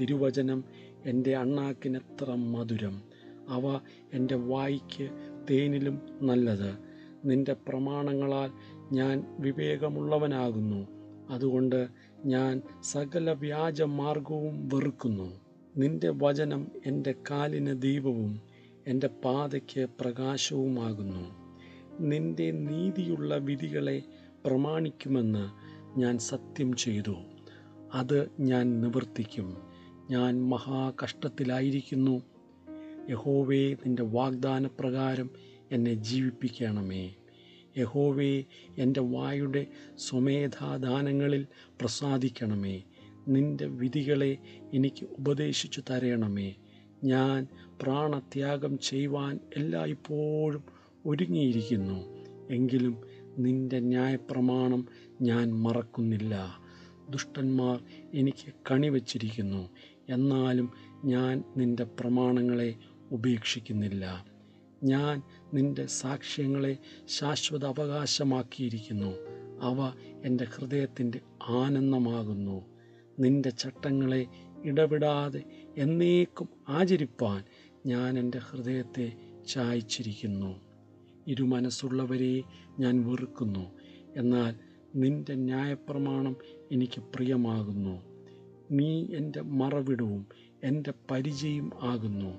തിരുവചനം 0.00 0.64
എന്റെ 1.04 1.36
അണ്ണാക്കിനെത്ര 1.36 2.34
മധുരം. 2.34 3.02
അവ 3.48 3.80
എന്റെ 4.12 4.34
വായിക്ക് 4.34 5.10
തേനിലും 5.50 6.00
നല്ലത്. 6.22 6.92
നിന്റെ 7.24 7.52
പ്രമാണങ്ങളാൽ 7.68 8.50
ഞാൻ 8.92 9.24
വിവേകമുള്ളവനാകുന്നു. 9.38 10.86
അതുകൊണ്ട് 11.30 11.88
ഞാൻ 12.24 12.62
സകല 12.82 13.32
വ്യാജ 13.32 13.82
മാർഗവും 13.82 14.68
വെറുക്കുന്നു. 14.68 15.40
നിന്റെ 15.76 16.10
വചനം 16.10 16.66
എന്റെ 16.86 17.14
കാലിന് 17.30 17.82
ദീപവും 17.82 18.40
എന്റെ 18.86 19.06
പാതയ്ക്ക് 19.06 19.86
പ്രകാശവുമാകുന്നു. 20.00 21.42
നിന്റെ 22.00 22.50
നീതിയുള്ള 22.50 23.36
വിധികളെ 23.36 24.02
പ്രമാണിക്കുമെന്ന് 24.46 25.50
ഞാൻ 25.98 26.18
സത്യം 26.18 26.76
ചെയ്തു. 26.76 27.16
അത് 27.94 28.30
ഞാൻ 28.40 28.80
നിവർത്തിക്കും. 28.80 29.56
ഞാൻ 30.10 30.48
മഹാകഷ്ടത്തിലായിരിക്കുന്നു. 30.48 32.22
യഹോവേ 33.10 33.72
നിന്റെ 33.72 34.02
വാഗ്ദാനപ്രകാരം 34.02 35.30
എന്നെ 35.70 35.94
ജീവിപ്പിക്കണമേ. 35.94 37.14
യഹോവേ 37.78 38.44
എന്റെ 38.78 39.00
വായുടെ 39.00 39.66
സ്വമേധാദാനങ്ങളിൽ 39.98 41.46
പ്രസാദിക്കണമേ. 41.80 42.82
നിന്റെ 43.28 43.66
വിധികളെ 43.66 44.38
എനിക്ക് 44.74 45.06
ഉപദേശിച്ചു 45.18 45.82
തരണമേ. 45.90 46.54
ഞാൻ 47.04 47.46
പ്രാണത്യാഗം 47.82 48.78
ചെയ്യുവാൻ 48.78 49.38
എല്ലായ്പ്പോഴും 49.56 50.64
ഒരുങ്ങിയിരിക്കുന്നു. 51.06 52.22
എങ്കിലും 52.50 53.02
നിന്റെ 53.38 53.80
ന്യായപ്രമാണം 53.80 54.88
ഞാൻ 55.22 55.52
മറക്കുന്നില്ല. 55.52 56.58
ദുഷ്ടന്മാർ 57.10 57.80
എനിക്ക് 58.14 58.52
കണിവച്ചിരിക്കുന്നു. 58.70 59.68
എന്നാലും 60.08 60.72
ഞാൻ 61.04 61.44
നിന്റെ 61.56 61.84
പ്രമാണങ്ങളെ 61.84 62.74
ഉപേക്ഷിക്കുന്നില്ല. 63.10 64.31
ഞാൻ 64.82 65.22
നിന്റെ 65.54 65.86
സാക്ഷ്യങ്ങളെ 65.86 66.78
ശാശ്വത 67.06 67.64
അവകാശമാക്കിയിരിക്കുന്നു 67.64 69.14
അവ 69.60 69.92
എന്റെ 70.24 70.44
ഹൃദയത്തിന്റെ 70.44 71.20
ആനന്ദമാകുന്നു. 71.48 72.64
നിന്റെ 73.18 73.50
ചട്ടങ്ങളെ 73.50 74.26
ഇടപെടാതെ 74.64 75.42
എന്നേക്കും 75.76 76.48
ആചരിപ്പാൻ 76.68 77.44
ഞാൻ 77.86 78.18
എന്റെ 78.18 78.38
ഹൃദയത്തെ 78.38 79.12
ചായച്ചിരിക്കുന്നു. 79.48 80.60
ഇരുമനസ്സുള്ളവരെ 81.26 82.42
ഞാൻ 82.78 83.10
വെറുക്കുന്നു. 83.10 83.70
എന്നാൽ 84.16 84.54
നിന്റെ 84.96 85.34
ന്യായപ്രമാണം 85.34 86.36
എനിക്ക് 86.72 87.00
പ്രിയമാകുന്നു. 87.00 88.02
നീ 88.70 89.06
എന്റെ 89.06 89.40
മറവിടവും 89.40 90.26
എന്റെ 90.64 90.92
പരിചയം 91.10 91.70
ആകുന്നു. 91.82 92.38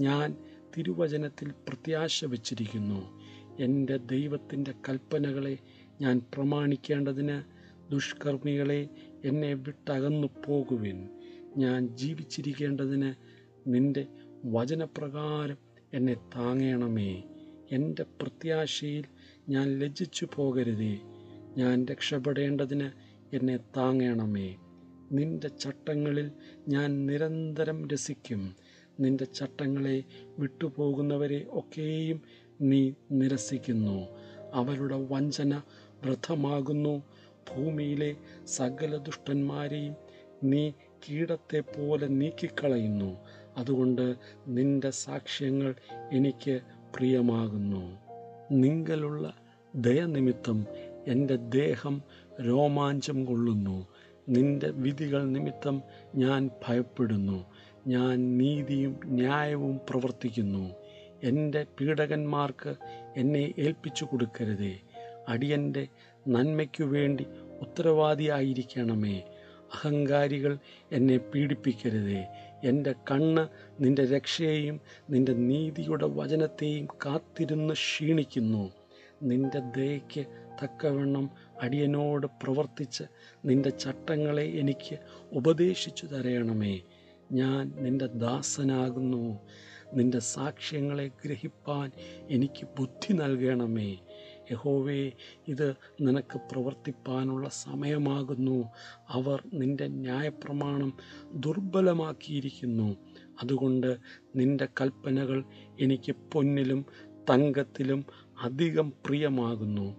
ഞാൻ 0.00 0.36
തിരുവചനത്തിൽ 0.76 1.50
പ്രത്യാശ 1.50 2.24
വച്ചിരിക്കുന്നു 2.24 3.20
എന്റെ 3.60 3.96
ദൈവത്തിന്റെ 3.96 4.74
കൽപ്പനകളെ 4.88 5.58
ഞാൻ 6.00 6.22
പ്രമാണിക്കേണ്ടതിന് 6.34 7.42
ദുഷ്കർമ്മികളെ 7.92 8.88
എന്നെ 9.24 9.54
വിട്ടകന്നു 9.54 10.28
പോകുവിൻ. 10.46 11.08
ഞാൻ 11.56 11.86
ജീവിച്ചിരിക്കേണ്ടതിന് 11.96 13.14
നിന്റെ 13.66 14.06
വചനപ്രകാരം 14.44 15.56
എന്നെ 15.94 16.14
താങ്ങണമേ. 16.14 17.22
എന്റെ 17.72 18.02
പ്രത്യാശയിൽ 18.02 19.04
ഞാൻ 19.48 19.78
ലജ്ജിച്ചു 19.78 20.28
പോകരുതേ. 20.34 20.98
ഞാൻ 21.56 21.84
രക്ഷപ്പെടേണ്ടതിന് 21.84 22.90
എന്നെ 23.36 23.56
താങ്ങണമേ. 23.56 24.56
നിന്റെ 25.12 25.48
ചട്ടങ്ങളിൽ 25.48 26.30
ഞാൻ 26.68 27.06
നിരന്തരം 27.06 27.88
രസിക്കും. 27.88 28.56
നിന്റെ 29.00 29.24
ചട്ടങ്ങളെ 29.24 30.04
വിട്ടുപോകുന്നവരെ 30.38 31.46
ഒക്കെയും 31.52 32.22
നീ 32.60 32.92
നിരസിക്കുന്നു. 33.12 34.06
അവരുടെ 34.54 35.06
വഞ്ചന 35.10 35.62
വ്രതമാകുന്നു 36.04 37.02
ഭൂമിയിലെ 37.50 38.16
സകല 38.44 38.96
ദുഷ്ടന്മാരെയും 38.96 39.94
നീ 40.44 40.70
കീടത്തെ 40.70 41.60
പോലെ 41.60 42.06
നീക്കിക്കളയുന്നു. 42.06 43.16
അതുകൊണ്ട് 43.56 44.16
നിന്റെ 44.48 44.90
സാക്ഷ്യങ്ങൾ 44.90 45.74
എനിക്ക് 46.12 46.60
പ്രിയമാകുന്നു. 46.96 47.98
നിങ്കലുള്ള 48.52 49.34
ദയനിമിത്തം 49.74 50.66
എന്റെ 51.06 51.36
ദേഹം 51.36 52.02
രോമാഞ്ചം 52.40 53.24
കൊള്ളുന്നു. 53.24 53.86
നിന്റെ 54.28 54.70
വിധികൾ 54.70 55.24
നിമിത്തം 55.24 55.82
ഞാൻ 56.14 56.50
ഭയപ്പെടുന്നു. 56.68 57.44
ഞാൻ 57.88 58.38
നീതിയും 58.38 59.00
ന്യായവും 59.04 59.80
പ്രവർത്തിക്കുന്നു. 59.90 60.74
എന്റെ 61.22 61.66
പീഡകന്മാർക്ക് 61.80 62.74
എന്നെ 63.16 63.54
ഏൽപ്പിച്ചു 63.58 64.04
കൊടുക്കരുതേ. 64.04 64.78
അടിയന്റെ 65.28 65.88
നന്മയ്ക്കു 66.28 66.84
വേണ്ടി 66.84 67.26
ഉത്തരവാദിയായിരിക്കണമേ. 67.60 69.18
അഹങ്കാരികൾ 69.74 70.58
എന്നെ 70.92 71.16
പീഡിപ്പിക്കരുതേ. 71.16 72.26
എന്റെ 72.64 72.94
കണ്ണ് 73.10 73.48
നിന്റെ 73.80 74.04
രക്ഷയെയും 74.04 74.80
നിന്റെ 75.10 75.32
നീതിയുടെ 75.32 76.06
വചനത്തെയും 76.06 76.86
കാത്തിരുന്ന് 76.86 77.74
ക്ഷീണിക്കുന്നു. 77.74 78.72
നിന്റെ 79.22 79.58
ദയയ്ക്ക് 79.58 80.26
തക്കവണ്ണം 80.62 81.30
അടിയനോട് 81.62 82.26
പ്രവർത്തിച്ച് 82.26 83.04
നിന്റെ 83.44 83.70
ചട്ടങ്ങളെ 83.70 84.44
എനിക്ക് 84.44 84.98
ഉപദേശിച്ചു 85.32 86.06
തരയണമേ. 86.06 86.80
ഞാൻ 87.32 87.72
നിന്റെ 87.76 88.06
ദാസനാകുന്നു. 88.06 89.38
നിന്റെ 89.94 90.18
സാക്ഷ്യങ്ങളെ 90.18 91.10
ഗ്രഹിപ്പാൻ 91.24 91.90
എനിക്ക് 92.28 92.66
ബുദ്ധി 92.78 93.12
നൽകണമേ. 93.12 93.98
യഹോവേ 94.52 95.12
ഇത് 95.48 95.74
നിനക്ക് 96.00 96.40
പ്രവർത്തിപ്പാനുള്ള 96.52 97.48
സമയമാകുന്നു. 97.48 98.64
അവർ 99.08 99.42
നിന്റെ 99.52 99.88
ന്യായപ്രമാണം 99.88 100.92
ദുർബലമാക്കിയിരിക്കുന്നു. 101.34 102.96
അതുകൊണ്ട് 103.42 103.96
നിന്റെ 104.36 104.68
കൽപ്പനകൾ 104.80 105.44
എനിക്ക് 105.80 106.16
പൊന്നിലും 106.32 106.84
തങ്കത്തിലും 107.30 108.04
അധികം 108.42 108.92
പ്രിയമാകുന്നു. 109.06 109.96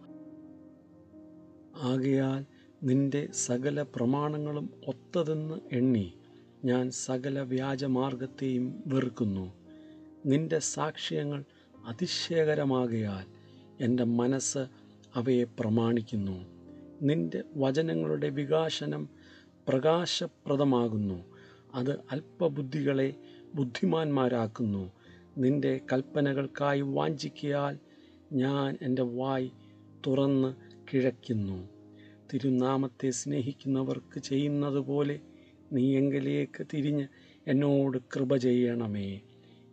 ആകയാൽ 1.82 2.46
നിന്റെ 2.84 3.28
സകല 3.32 3.82
പ്രമാണങ്ങളും 3.82 4.70
ഒത്തതെന്ന് 4.88 5.60
എണ്ണി. 5.72 6.19
ഞാൻ 6.66 6.92
സകല 6.92 7.40
വ്യാജമാർഗത്തെയും 7.40 8.84
വെറുക്കുന്നു. 8.86 9.54
നിന്റെ 10.26 10.60
സാക്ഷ്യങ്ങൾ 10.60 11.44
അതിശയകരമാകയാൽ 11.86 13.26
എന്റെ 13.84 14.04
മനസ്സ് 14.04 14.68
അവയെ 15.16 15.44
പ്രമാണിക്കുന്നു. 15.44 16.46
നിന്റെ 17.02 17.44
വചനങ്ങളുടെ 17.58 18.30
വികാശനം 18.30 19.10
പ്രകാശപ്രദമാകുന്നു. 19.68 21.24
അത് 21.74 22.00
അല്പബുദ്ധികളെ 22.12 23.14
ബുദ്ധിമാന്മാരാക്കുന്നു. 23.56 24.92
നിന്റെ 25.38 25.82
കൽപ്പനകൾക്കായി 25.94 26.82
വാഞ്ചിക്കയാൽ 26.82 27.80
ഞാൻ 28.34 28.78
എന്റെ 28.82 29.02
വായ് 29.02 29.50
തുറന്ന് 30.08 30.54
കിഴയ്ക്കുന്നു 30.94 31.70
തിരുനാമത്തെ 32.34 33.10
സ്നേഹിക്കുന്നവർക്ക് 33.10 34.20
ചെയ്യുന്നത് 34.20 34.80
പോലെ 34.80 35.20
നീ 35.72 35.98
എങ്കിലേക്ക് 35.98 36.66
തിരിഞ്ഞ് 36.74 37.08
എന്നോട് 37.48 37.98
കൃപ 37.98 38.36
ചെയ്യണമേ. 38.36 39.20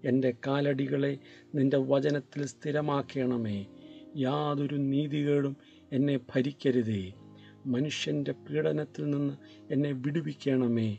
എന്റെ 0.04 0.34
കാലടികളെ 0.46 1.18
നിന്റെ 1.54 1.76
വചനത്തിൽ 1.76 2.46
സ്ഥിരമാക്കണമേ. 2.46 3.66
യാതൊരു 4.16 4.76
നീതികേടും 4.76 5.56
എന്നെ 5.92 6.16
ഭരിക്കരുതേ. 6.16 7.12
മനുഷ്യന്റെ 7.66 8.32
പീഡനത്തിൽ 8.32 9.10
നിന്ന് 9.10 9.34
എന്നെ 9.70 9.92
വിടുവിക്കണമേ. 9.92 10.98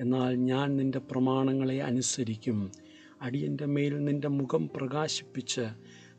എന്നാൽ 0.00 0.34
ഞാൻ 0.34 0.76
നിന്റെ 0.76 0.98
പ്രമാണങ്ങളെ 0.98 1.82
അനുസരിക്കും. 1.82 2.72
അടിയന്റെ 3.22 3.66
മേൽ 3.66 4.04
നിന്റെ 4.04 4.28
മുഖം 4.28 4.70
പ്രകാശിപ്പിച്ച് 4.76 5.66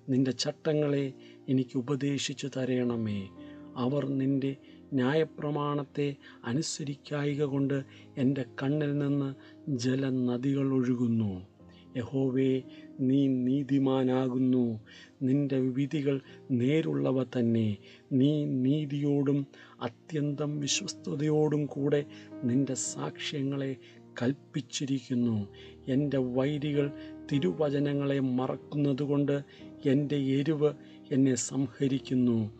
നിന്റെ 0.09 0.31
ചട്ടങ്ങളെ 0.31 1.13
എനിക്ക് 1.49 1.77
ഉപദേശിച്ചു 1.77 2.49
തരയണമേ 2.57 3.29
അവർ 3.77 4.07
നിന്റെ 4.09 4.55
ന്യായപ്രമാണത്തെ 4.93 6.15
അനുസരിക്കായിക 6.45 7.43
കൊണ്ട് 7.43 7.83
എന്റെ 8.17 8.45
കണ്ണിൽ 8.63 8.97
നിന്ന് 8.97 9.33
ജലനദികൾ 9.69 10.73
ഒഴുകുന്നു. 10.73 11.47
യഹോവേ 11.97 12.61
നീ 12.99 13.27
നീതിമാനാകുന്നു. 13.27 14.79
നിന്റെ 15.21 15.59
വിധികൾ 15.59 16.21
നേരുള്ളവ 16.51 17.23
തന്നെ. 17.23 17.77
നീ 18.11 18.45
നീതിയോടും 18.45 19.47
അത്യന്തം 19.81 20.59
വിശ്വസ്തയോടും 20.59 21.65
കൂടെ 21.65 22.05
നിന്റെ 22.43 22.73
സാക്ഷ്യങ്ങളെ 22.73 23.75
കൽപ്പിച്ചിരിക്കുന്നു. 24.21 25.47
എന്റെ 25.87 26.17
വൈരികൾ 26.17 26.91
തിരുവചനങ്ങളെ 27.31 28.19
മറക്കുന്നതുകൊണ്ട് 28.19 29.41
എന്റെ 29.85 30.15
എരിവ് 30.15 30.73
എന്നെ 31.11 31.35
സംഹരിക്കുന്നു. 31.35 32.51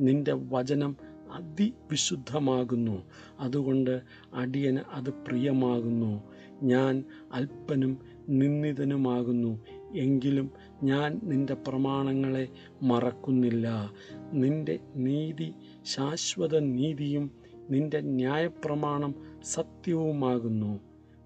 നിന്റെ 0.00 0.32
വചനം 0.32 0.96
അതിവിശുദ്ധമാകുന്നു. 1.36 3.02
അതുകൊണ്ട് 3.40 4.02
അടിയന് 4.34 4.80
അത് 4.92 5.10
പ്രിയമാകുന്നു. 5.10 6.22
ഞാൻ 6.62 7.04
അല്പനും 7.32 7.98
നിന്ദിതനുമാകുന്നു. 8.28 9.60
എങ്കിലും 9.94 10.50
ഞാൻ 10.82 11.20
നിന്റെ 11.22 11.54
പ്രമാണങ്ങളെ 11.54 12.48
മറക്കുന്നില്ല. 12.82 13.92
നിന്റെ 14.32 14.78
നീതി 14.96 15.54
ശാശ്വത 15.84 16.58
നീതിയും 16.58 17.30
നിന്റെ 17.70 18.00
ന്യായപ്രമാണം 18.00 19.14
സത്യവുമാകുന്നു. 19.44 20.80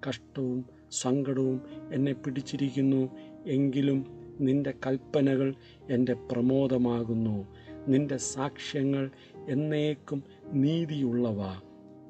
കഷ്ടവും 0.08 0.64
സങ്കടവും 0.90 1.60
എന്നെ 1.92 2.12
പിടിച്ചിരിക്കുന്നു. 2.12 3.08
എങ്കിലും 3.46 4.06
നിന്റെ 4.40 4.74
കൽപ്പനകൾ 4.86 5.54
എന്റെ 5.90 6.12
പ്രമോദമാകുന്നു. 6.12 7.46
നിന്റെ 7.88 8.16
സാക്ഷ്യങ്ങൾ 8.16 9.10
എന്നേക്കും 9.48 10.22
നീതിയുള്ളവ. 10.52 11.60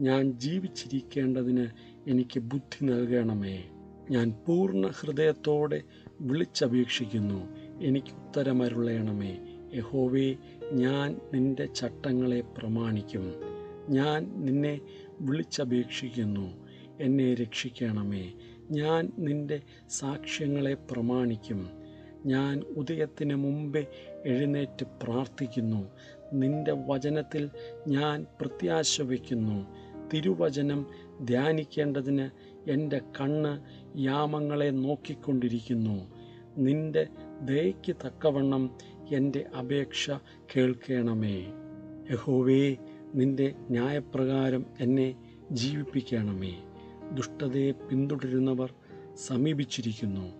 ഞാൻ 0.00 0.32
ജീവിച്ചിരിക്കേണ്ടതിന് 0.32 1.66
എനിക്ക് 2.08 2.40
ബുദ്ധി 2.40 2.84
നൽകണമേ. 2.84 3.64
ഞാൻ 4.10 4.34
പൂർണ 4.46 4.86
ഹൃദയത്തോടെ 4.86 5.82
വിളിച്ചപേക്ഷിക്കുന്നു. 6.20 7.56
എനിക്ക് 7.82 8.14
ഉത്തരമരുളയണമേ 8.14 9.38
യഹോവേ 9.74 10.36
ഞാൻ 10.72 11.20
നിന്റെ 11.34 11.66
ചട്ടങ്ങളെ 11.66 12.40
പ്രമാണിക്കും. 12.40 13.34
ഞാൻ 13.88 14.32
നിന്നെ 14.36 14.80
വിളിച്ചപേക്ഷിക്കുന്നു. 15.20 16.66
എന്നെ 17.00 17.34
രക്ഷിക്കണമേ. 17.34 18.32
ഞാൻ 18.70 19.12
നിന്റെ 19.18 19.60
സാക്ഷ്യങ്ങളെ 19.90 20.74
പ്രമാണിക്കും. 20.74 21.70
ഞാൻ 22.26 22.60
ഉദയത്തിന് 22.60 23.34
മുമ്പേ 23.34 23.86
എഴുന്നേറ്റ് 24.26 24.86
പ്രാർത്ഥിക്കുന്നു. 25.02 25.88
നിന്റെ 26.32 26.72
വചനത്തിൽ 26.86 27.50
ഞാൻ 27.88 28.26
പ്രത്യാശ 28.40 29.00
വയ്ക്കുന്നു 29.02 29.66
തിരുവചനം 30.14 30.86
ധ്യാനിക്കേണ്ടതിന് 31.20 32.30
എന്റെ 32.70 33.00
കണ്ണ് 33.20 33.60
യാമങ്ങളെ 33.98 34.70
നോക്കിക്കൊണ്ടിരിക്കുന്നു. 34.70 36.06
നിന്റെ 36.58 37.06
ദയയ്ക്ക് 37.42 37.96
തക്കവണ്ണം 38.06 38.70
എന്റെ 39.12 39.44
അപേക്ഷ 39.58 40.10
കേൾക്കണമേ. 40.56 41.46
യഹോവേ 42.10 42.76
നിന്റെ 43.14 43.54
ന്യായപ്രകാരം 43.70 44.66
എന്നെ 44.80 45.14
ജീവിപ്പിക്കണമേ. 45.52 46.52
ദുഷ്ടതയെ 47.12 47.70
പിന്തുടരുന്നവർ 47.70 48.74
സമീപിച്ചിരിക്കുന്നു. 49.14 50.32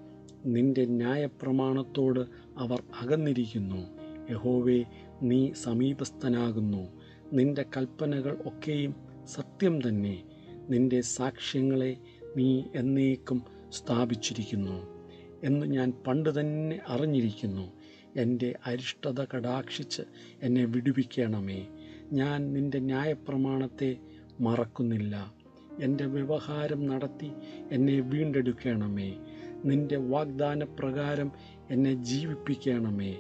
നിന്റെ 0.47 0.85
ന്യായപ്രമാണത്തോട് 0.85 2.21
അവർ 2.59 2.83
അകന്നിരിക്കുന്നു. 3.01 4.01
യഹോവേ 4.31 4.85
നീ 5.23 5.53
സമീപസ്ഥനാകുന്നു. 5.53 6.89
നിന്റെ 7.33 7.65
കൽപ്പനകൾ 7.77 8.35
ഒക്കെയും 8.47 8.95
സത്യം 9.27 9.89
തന്നെ. 9.89 10.23
നിന്റെ 10.71 11.01
സാക്ഷ്യങ്ങളെ 11.01 11.97
നീ 12.37 12.63
എന്നേക്കും 12.75 13.43
സ്ഥാപിച്ചിരിക്കുന്നു 13.73 15.01
എന്ന് 15.45 15.67
ഞാൻ 15.67 15.93
പണ്ട് 16.07 16.41
തന്നെ 16.41 16.81
അറിഞ്ഞിരിക്കുന്നു. 16.89 17.73
എന്റെ 18.17 18.55
അരിഷ്ടത 18.67 19.25
കടാക്ഷിച്ച് 19.37 20.03
എന്നെ 20.43 20.65
വിടുവിക്കണമേ. 20.65 21.67
ഞാൻ 22.13 22.53
നിന്റെ 22.53 22.79
ന്യായപ്രമാണത്തെ 22.79 23.97
മറക്കുന്നില്ല. 24.41 25.35
എന്റെ 25.83 26.07
വ്യവഹാരം 26.07 26.87
നടത്തി 26.87 27.31
എന്നെ 27.71 28.01
വീണ്ടെടുക്കണമേ. 28.01 29.17
നിന്റെ 29.65 29.97
വാഗ്ദാനപ്രകാരം 29.97 31.33
എന്നെ 31.71 31.95
ജീവിപ്പിക്കണമേ. 31.95 33.19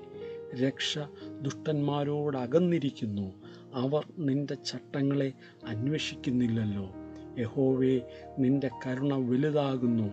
രക്ഷ 0.54 0.98
ദുഷ്ടന്മാരോടകന്നിരിക്കുന്നു. 1.42 3.32
അവർ 3.74 4.06
നിന്റെ 4.18 4.54
ചട്ടങ്ങളെ 4.54 5.32
അന്വേഷിക്കുന്നില്ലല്ലോ. 5.66 6.92
യഹോവേ 7.38 8.00
നിന്റെ 8.38 8.70
കരുണ 8.86 9.14
വലുതാകുന്നു. 9.14 10.12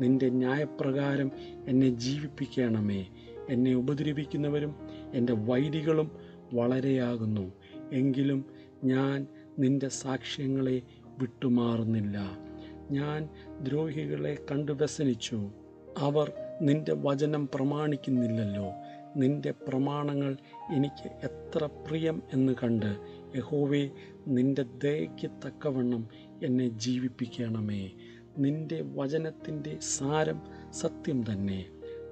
നിന്റെ 0.00 0.28
ന്യായപ്രകാരം 0.28 1.30
എന്നെ 1.66 1.88
ജീവിപ്പിക്കണമേ. 1.88 3.06
എന്നെ 3.48 3.74
ഉപദ്രവിക്കുന്നവരും 3.74 4.74
എന്റെ 5.14 5.32
വൈരികളും 5.32 6.10
വളരെയാകുന്നു. 6.52 7.52
എങ്കിലും 7.92 8.44
ഞാൻ 8.84 9.26
നിന്റെ 9.58 9.88
സാക്ഷ്യങ്ങളെ 9.88 10.82
വിട്ടുമാറുന്നില്ല. 11.18 12.18
ഞാൻ 12.90 13.28
ദ്രോഹികളെ 13.60 14.38
കണ്ടു 14.50 14.72
വ്യസനിച്ചു. 14.72 15.50
അവർ 15.98 16.32
നിന്റെ 16.62 16.94
വചനം 16.94 17.48
പ്രമാണിക്കുന്നില്ലല്ലോ. 17.54 18.72
നിന്റെ 19.16 19.50
പ്രമാണങ്ങൾ 19.50 20.36
എനിക്ക് 20.72 21.08
എത്ര 21.24 21.66
പ്രിയം 21.66 22.22
എന്ന് 22.32 22.52
കണ്ട് 22.62 22.96
യഹോവേ 23.36 23.90
നിന്റെ 24.26 24.62
ദയയ്ക്ക് 24.62 25.30
തക്കവണ്ണം 25.46 26.08
എന്നെ 26.42 26.68
ജീവിപ്പിക്കണമേ. 26.68 27.90
നിന്റെ 28.38 28.82
വചനത്തിന്റെ 28.82 29.78
സാരം 29.80 30.40
സത്യം 30.70 31.32
തന്നെ. 31.32 31.66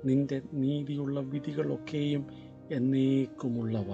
നിന്റെ 0.04 0.42
നീതിയുള്ള 0.52 1.20
വിധികളൊക്കെയും 1.20 2.26
എന്നേക്കുമുള്ളവ. 2.72 3.86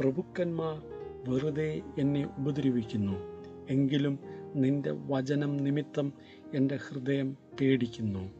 പ്രഭുക്കന്മാർ 0.00 0.82
വെറുതെ 1.28 1.82
എന്നെ 1.98 2.30
ഉപദ്രവിക്കുന്നു. 2.38 3.42
എങ്കിലും 3.70 4.18
നിന്റെ 4.54 4.90
വചനം 4.90 5.56
നിമിത്തം 5.56 6.12
എന്റെ 6.54 6.76
ഹൃദയം 6.76 7.36
പേടിക്കുന്നു. 7.60 8.30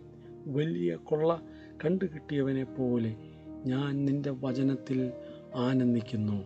വലിയ 0.47 0.95
കൊള്ള 0.95 1.43
കണ്ടുകിട്ടിയവനെ 1.85 2.65
പോലെ 2.65 3.17
ഞാൻ 3.67 4.05
നിന്റെ 4.05 4.31
വചനത്തിൽ 4.31 5.13
ആനന്ദിക്കുന്നു. 5.55 6.45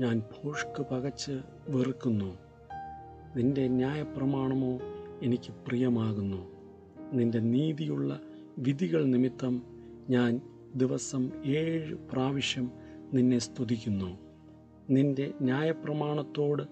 ഞാൻ 0.00 0.20
ഭൂഷ്ക്ക് 0.20 0.86
പകച്ച് 0.92 1.40
വെറുക്കുന്നു. 1.68 2.38
നിന്റെ 3.36 3.68
ന്യായപ്രമാണമോ 3.68 4.78
എനിക്ക് 5.22 5.52
പ്രിയമാകുന്നു. 5.66 6.46
നിന്റെ 7.12 7.38
നീതിയുള്ള 7.38 8.20
വിധികൾ 8.58 9.04
നിമിത്തം 9.04 9.62
ഞാൻ 10.10 10.40
ദിവസം 10.76 11.30
ഏഴ് 11.44 11.94
പ്രാവശ്യം 11.94 12.70
നിന്നെ 13.14 13.38
സ്തുതിക്കുന്നു. 13.38 14.18
നിന്റെ 14.90 15.32
ന്യായപ്രമാണത്തോട് 15.40 16.62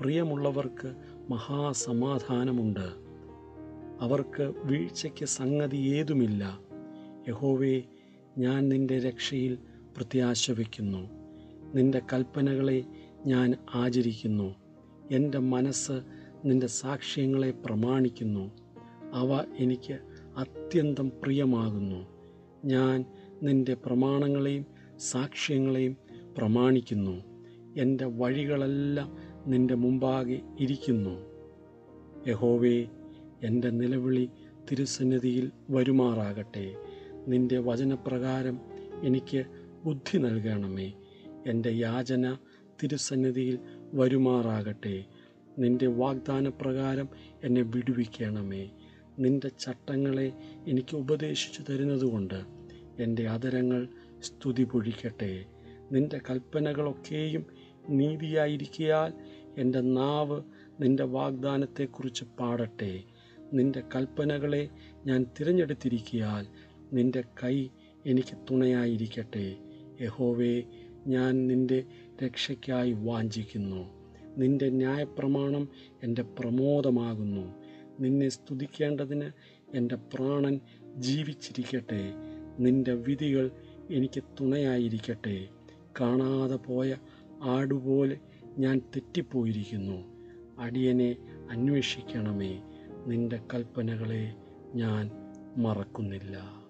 പ്രിയമുള്ളവർക്ക് 0.00 0.94
മഹാസമാധാനമുണ്ട്. 1.30 3.02
അവർക്ക് 4.00 4.52
വീഴ്ചയ്ക്ക് 4.64 5.24
സംഗതി 5.24 5.76
ഏതുമില്ല. 5.76 6.60
യഹോവേ 7.28 7.82
ഞാൻ 8.38 8.68
നിന്റെ 8.68 8.98
രക്ഷയിൽ 8.98 9.58
പ്രത്യാശ 9.96 10.50
വയ്ക്കുന്നു 10.50 11.22
നിന്റെ 11.74 12.02
കൽപ്പനകളെ 12.12 12.84
ഞാൻ 13.26 13.54
ആചരിക്കുന്നു. 13.74 14.54
എന്റെ 15.10 15.38
മനസ്സ് 15.38 16.02
നിന്റെ 16.44 16.66
സാക്ഷ്യങ്ങളെ 16.66 17.50
പ്രമാണിക്കുന്നു. 17.50 18.50
അവ 19.12 19.44
എനിക്ക് 19.58 19.98
അത്യന്തം 20.36 21.12
പ്രിയമാകുന്നു. 21.22 22.06
ഞാൻ 22.64 23.04
നിന്റെ 23.42 23.74
പ്രമാണങ്ങളെയും 23.74 24.66
സാക്ഷ്യങ്ങളെയും 24.98 25.96
പ്രമാണിക്കുന്നു. 26.38 27.22
എന്റെ 27.76 28.04
വഴികളെല്ലാം 28.04 29.16
നിന്റെ 29.46 29.74
മുമ്പാകെ 29.74 30.40
ഇരിക്കുന്നു. 30.60 31.20
യഹോവേ 32.28 32.86
എന്റെ 33.42 33.70
നിലവിളി 33.70 34.28
തിരുസന്നിധിയിൽ 34.70 35.50
വരുമാറാകട്ടെ. 35.70 36.74
നിന്റെ 37.28 37.58
വചനപ്രകാരം 37.58 38.60
എനിക്ക് 39.02 39.44
ബുദ്ധി 39.84 40.18
നൽകണമേ. 40.18 40.92
എന്റെ 41.46 41.70
യാചന 41.70 42.36
തിരുസന്നിധിയിൽ 42.82 43.58
വരുമാറാകട്ടെ. 43.92 45.04
നിന്റെ 45.58 45.86
വാഗ്ദാനപ്രകാരം 45.86 47.08
എന്നെ 47.44 47.62
വിടുവിക്കണമേ. 47.62 48.70
നിന്റെ 49.18 49.48
ചട്ടങ്ങളെ 49.48 50.32
എനിക്ക് 50.66 50.96
ഉപദേശിച്ചു 50.96 51.62
തരുന്നതുകൊണ്ട് 51.62 52.44
എന്റെ 52.98 53.28
അതരങ്ങൾ 53.28 53.88
സ്തുതി 54.20 54.64
പൊഴിക്കട്ടെ 54.64 55.44
നിന്റെ 55.90 56.20
കൽപ്പനകളൊക്കെയും 56.30 57.46
നീതിയായിരിക്കയാൽ 57.88 59.12
എന്റെ 59.58 59.80
നാവ് 59.80 60.40
നിന്റെ 60.80 61.04
വാഗ്ദാനത്തെക്കുറിച്ച് 61.04 62.24
പാടട്ടെ. 62.40 63.02
നിന്റെ 63.52 63.82
കൽപ്പനകളെ 63.94 64.68
ഞാൻ 65.06 65.26
തിരഞ്ഞെടുത്തിരിക്കയാൽ 65.40 66.46
നിന്റെ 66.92 67.24
കൈ 67.44 67.68
എനിക്ക് 68.06 68.36
തുണയായിരിക്കട്ടെ. 68.50 69.56
യഹോവേ 70.00 70.62
ഞാൻ 71.06 71.46
നിന്റെ 71.46 71.84
രക്ഷയ്ക്കായി 72.24 72.92
വാഞ്ചിക്കുന്നു. 72.92 73.90
നിന്റെ 74.38 74.68
ന്യായപ്രമാണം 74.68 75.68
എന്റെ 76.02 76.22
പ്രമോദമാകുന്നു. 76.22 77.54
നിന്നെ 78.00 78.28
സ്തുതിക്കേണ്ടതിന് 78.28 79.30
എന്റെ 79.74 79.94
പ്രാണൻ 79.94 80.60
ജീവിച്ചിരിക്കട്ടെ. 80.96 82.12
നിന്റെ 82.58 82.94
വിധികൾ 82.94 83.50
എനിക്ക് 83.90 84.22
തുണയായിരിക്കട്ടെ. 84.40 85.48
കാണാതെ 86.00 86.56
പോയ 86.56 86.96
ആടുപോലെ 87.42 88.18
ഞാൻ 88.58 88.78
തെറ്റിപ്പോയിരിക്കുന്നു. 88.78 90.04
അടിയനെ 90.58 91.16
അന്വേഷിക്കണമേ. 91.50 92.62
നിന്റെ 93.06 93.40
കൽപ്പനകളെ 93.54 94.34
ഞാൻ 94.74 95.10
മറക്കുന്നില്ല. 95.56 96.61